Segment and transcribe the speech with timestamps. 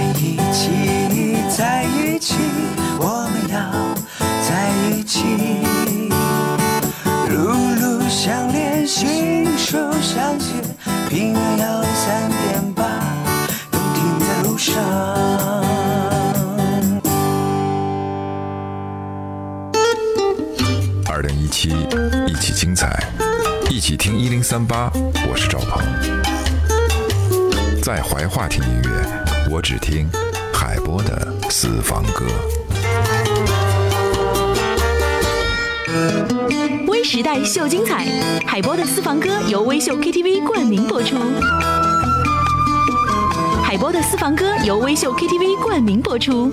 [0.00, 0.70] 在一起，
[1.54, 2.34] 在一起，
[2.98, 3.60] 我们要
[4.48, 5.20] 在一起。
[7.28, 7.36] 路
[7.78, 10.64] 路相连，心手相牵，
[11.10, 12.82] 平安要三点八，
[13.70, 14.74] 都停在路上。
[21.10, 21.76] 二零一七，
[22.26, 23.04] 一起精彩，
[23.68, 24.90] 一起听一零三八，
[25.30, 25.82] 我是赵鹏。
[27.82, 28.90] 在怀化听音乐，
[29.48, 30.08] 我只听
[30.52, 32.26] 海波的私房歌。
[36.86, 38.06] 微时代秀精彩，
[38.46, 41.16] 海波的私房歌由微秀 KTV 冠名播出。
[43.62, 46.50] 海波的私房歌由微秀 KTV 冠名播出。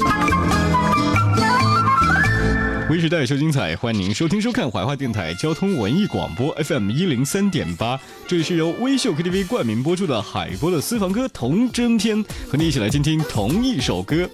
[3.07, 7.97] 时代秀精彩，欢迎您收听收看怀化电台交通文艺广播 FM 一零三点八，
[8.27, 12.21] 这里是由微秀 KTV 冠名播出的海波的私房歌童真篇，
[12.51, 14.29] 和你一起来听听同一首歌。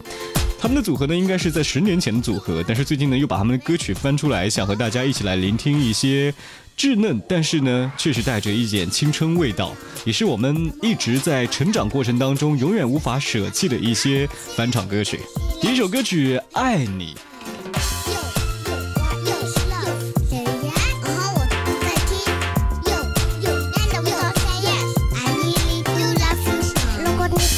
[0.59, 6.33] 他们的组合呢，应该是在十年前的组合，但是最近呢，又把他们的歌曲翻出来，想和大家一起来聆听一些
[6.75, 15.19] 稚嫩，但是呢，确实带着一点青春味道，也是我们一直在成长过程当中永远无法舍弃的一些翻唱歌曲。
[15.61, 17.13] 第一首歌曲《爱你》。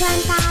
[0.05, 0.44] 都不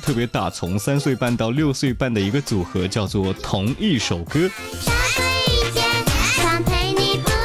[0.00, 4.50] 特别大，从三岁半到六岁半的一个组合，叫做同一首歌。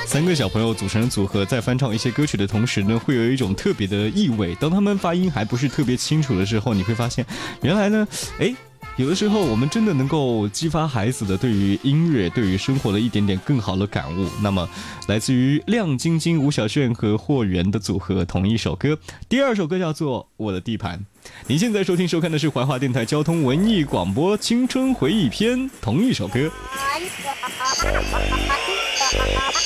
[0.07, 4.55] 三个小朋友组成的组合，在翻唱一些歌曲的同时呢，会有一种特别的意味。
[4.55, 7.25] 当他们发音还不是特别清楚的时候，你会发现，
[7.61, 8.07] 原来呢，
[8.39, 8.55] 哎。
[8.97, 14.25] 有的时候，我们真的能够激发孩子的对于音乐、对于生活的一点点更好的感悟。
[14.41, 14.69] 那么，
[15.09, 18.97] 来自于亮晶晶、吴小炫和霍元的组合，同一首歌。
[19.27, 20.99] 第二首歌叫做《我的地盘》。
[21.47, 26.49] 您现在收听、收看的是怀化电台交通文艺广播《青春回忆篇》，同一首歌。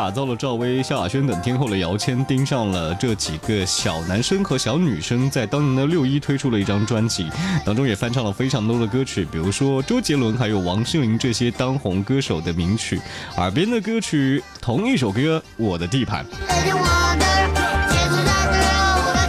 [0.05, 7.27] 打造了赵薇、萧亚轩等天后的姚谦盯上了这几个小男生和小女生，在当年的六一推出了一张专辑，
[7.65, 13.01] 当中也翻唱了非常多的歌曲，比如说周杰伦还有王心凌这些当红歌手的名曲。
[13.37, 16.23] 耳边的歌曲，同一首歌，《我的地盘》。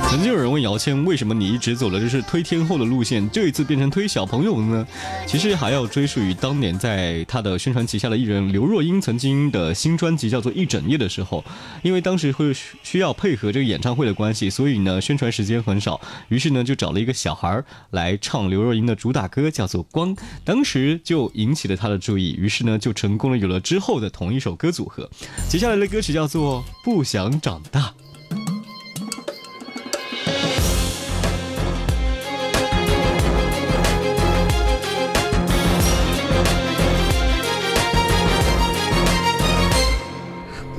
[0.09, 4.87] 曾经有人问姚谦，为什么你一直走的就是推天后的路线，这一次变成推小朋友呢？
[5.27, 11.45] 其实还要追溯于当年在他的宣传旗下的艺人刘若英曾经的新专辑叫做《一整夜》的时候，
[11.83, 12.51] 因为当时会
[12.83, 25.11] 需要配合这个演唱会的关系，所以呢宣传时间很少，于是呢就找了一个小孩来唱刘若英的主打歌，叫做《光》，当时就引起了他的注意，于是呢就成功了有了之后的同一首歌组合。
[25.49, 27.81] 接下来的歌曲叫做《不想长大》。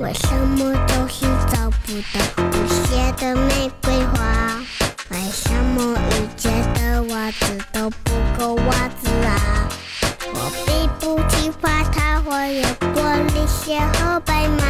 [0.08, 4.58] 为什么总是找不到无邪的玫瑰花？
[5.10, 9.68] 为什么遇见的袜子都不够袜子啊？
[10.32, 12.62] 我比不起花，它会有
[12.94, 14.64] 玻璃鞋和白马。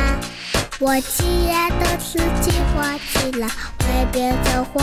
[0.81, 3.47] 我既然都自己画起来，
[3.79, 4.83] 会变成花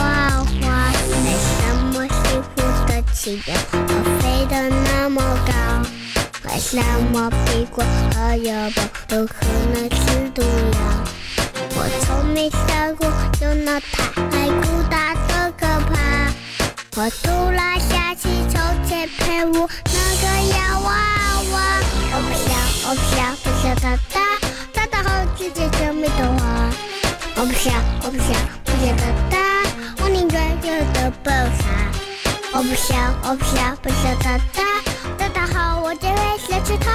[0.62, 0.90] 花。
[1.22, 3.78] 为什么幸福的起点会
[4.20, 5.52] 飞得那么高？
[6.48, 6.76] 为什
[7.12, 7.84] 么苹果
[8.14, 10.78] 和油包都可能是毒药？
[11.74, 13.06] 我从没想过
[13.42, 15.94] 有那太孤单的可怕。
[16.96, 20.24] 我突然想起从前陪我那个
[20.56, 20.88] 洋娃
[21.52, 21.54] 娃。
[22.12, 22.48] 我不想，
[22.88, 24.16] 我不想，不想长大，
[24.72, 26.44] 长大后世界就没童话。
[27.34, 28.28] 我不想，我不想，
[28.64, 29.36] 不想长大，
[30.02, 31.64] 我宁愿有的爆炸。
[32.52, 34.62] 我不想，我不想，不想长大，
[35.82, 36.90] 我就会失去他。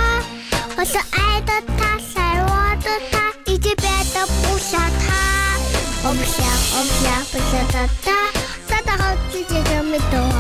[0.78, 5.58] 我所爱的他，爱我的他，已经变得不像他。
[6.04, 8.12] 我不想，我不想，不想长大，
[8.68, 10.36] 长大后直接就没童话。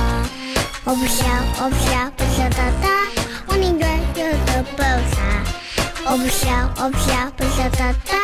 [0.83, 1.25] 我不想，
[1.59, 2.89] 我不想，不想长大，
[3.47, 5.15] 我宁愿有的爆炸。
[6.03, 8.17] 我不想，我不想，不想长大，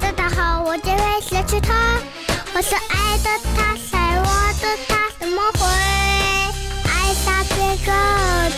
[0.00, 1.72] 长大后我就会失去他。
[2.52, 4.24] 我所爱的他，爱我
[4.60, 5.60] 的他，怎么会
[6.84, 7.92] 爱上别个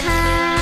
[0.03, 0.62] 他？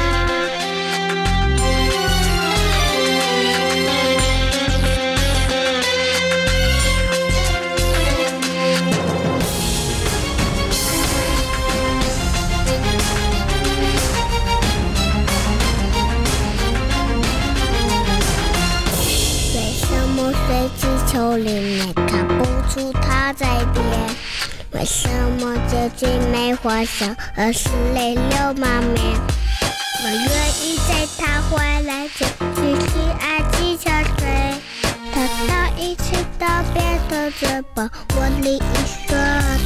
[26.62, 29.02] 花香，而是泪流满面？
[30.02, 30.18] 我愿
[30.62, 34.60] 意在他回来前继续爱气下水。
[35.12, 39.16] 他到一起道别的嘴巴，我另一说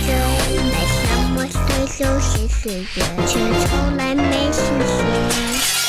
[0.04, 0.14] 嘴。
[0.54, 1.02] 为什
[1.34, 4.96] 么随手写岁月，却从来没实现？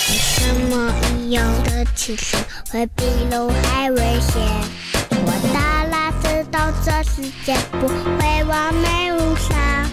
[0.09, 0.33] 为什
[0.69, 2.35] 么一样的其实
[2.71, 4.41] 会比路还危险？
[5.12, 9.85] 我当然知道这世界不会完美无瑕，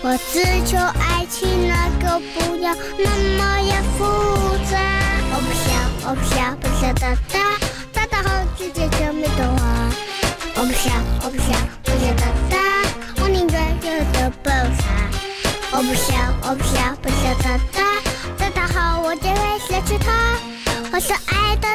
[0.00, 3.04] 我只求爱情能够不要那
[3.36, 4.04] 么样复
[4.70, 4.78] 杂。
[5.30, 5.68] 我不想，
[6.08, 7.38] 我不想，不想长大，
[7.92, 9.64] 长大后直接就没童话。
[10.54, 11.50] 我不想，我不想，
[11.82, 12.56] 不想长大，
[13.22, 14.86] 我宁愿有的爆炸。
[15.70, 17.82] 我不想，我不想，不想长大，
[18.38, 20.38] 长大后我就会失去他。
[20.92, 21.68] 我所爱的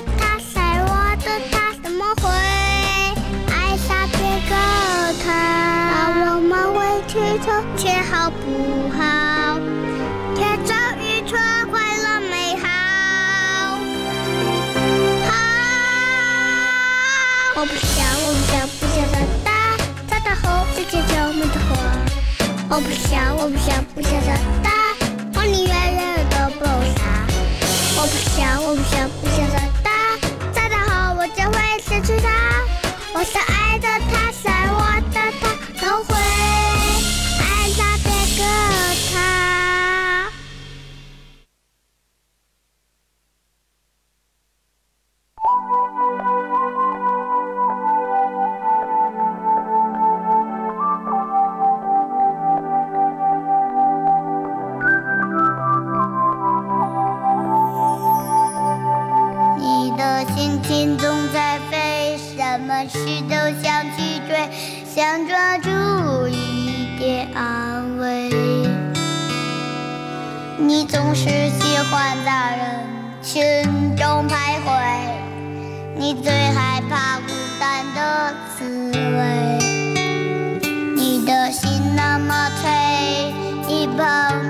[17.63, 19.15] 我不想，我不想，不想长
[19.45, 19.49] 大，
[20.09, 21.71] 长大后世界就没得花。
[22.67, 24.69] 我不想，我不想，不想长大，
[25.33, 26.65] 我宁愿人都不
[26.99, 27.25] 傻。
[27.95, 29.72] 我不想，我不想，不想长大，长
[62.89, 62.97] 事
[63.29, 64.49] 都想去追，
[64.93, 65.69] 想抓住
[66.27, 68.29] 一点安慰。
[70.57, 72.65] 你总是喜欢在人
[73.21, 74.71] 群中徘徊，
[75.97, 78.99] 你最害怕孤单的滋味。
[80.95, 82.71] 你的心那么脆，
[83.67, 84.42] 一碰。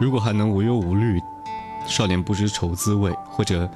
[0.00, 1.20] 如果还能无忧无虑，
[1.86, 3.70] 少年不知愁滋味，或者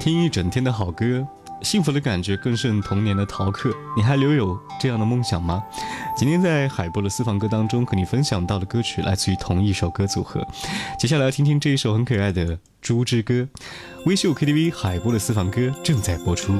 [0.00, 1.26] 听一整天的好歌，
[1.62, 5.62] 幸福的感觉更胜童年的逃课，你还留有这样的梦想吗？
[6.16, 10.46] 今天在海波的私房歌当中和你分享到的歌曲来自于同一首歌组合。
[10.98, 13.46] 接下来要听听这一首很可爱的猪之歌，
[14.06, 16.54] 微秀 KTV 海波的私房歌正在播出。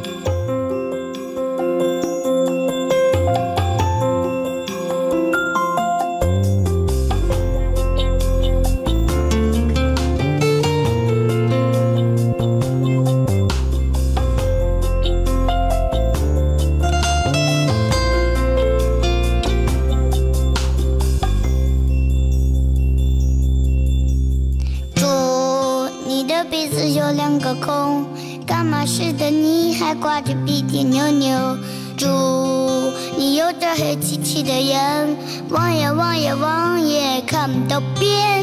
[34.46, 35.16] 的眼
[35.50, 38.35] 望呀望呀望也看不到边。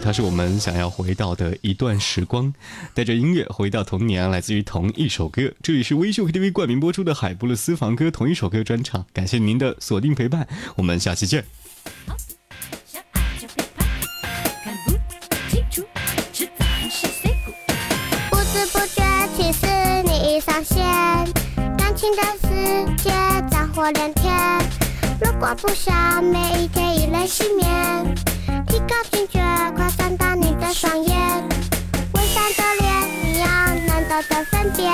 [0.00, 2.50] 它是我们想要回到的一段时光，
[2.94, 5.52] 带着音乐回到童年，来自于同一首歌。
[5.62, 11.44] 这里是微秀 KTV 冠名播出的海波的私房歌同一首歌专场，感谢您的锁定陪伴，我们下期见。
[18.30, 19.04] 不知不觉，
[19.36, 19.66] 其实
[20.04, 20.82] 你已上线，
[21.76, 23.10] 感情的世界
[23.50, 24.32] 战火连天。
[25.20, 28.14] 如果不想每一天以泪洗面，
[28.68, 29.40] 提高警觉，
[29.74, 31.16] 快张大你的双眼。
[32.14, 32.88] 伪善的脸，
[33.24, 33.46] 你要
[33.86, 34.92] 能懂得分辨，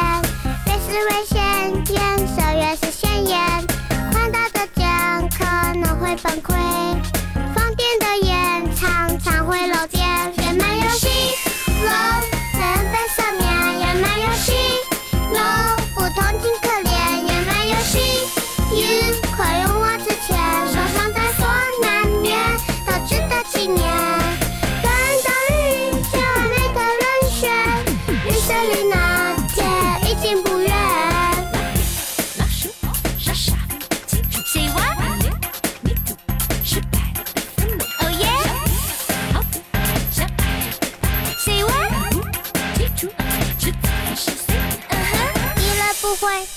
[0.67, 1.43] 越是危险，
[1.91, 2.77] 颜色越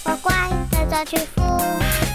[0.03, 0.33] 乖乖
[0.71, 1.41] 跟着屈服，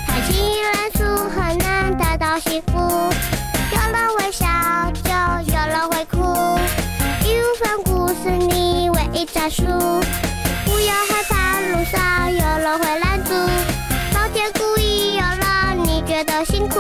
[0.07, 2.79] 太轻易认输很难得到幸福。
[2.79, 4.47] 有了微笑，
[5.05, 5.11] 就
[5.53, 6.59] 有了会哭，
[7.25, 9.63] 义无反顾是你唯一战术。
[10.65, 13.33] 不要害怕，路上有人会拦住，
[14.15, 16.79] 老天故意有了你觉得辛苦。